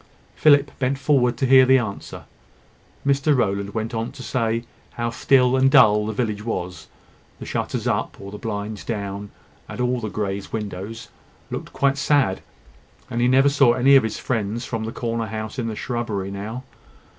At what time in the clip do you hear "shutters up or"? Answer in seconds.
7.45-8.31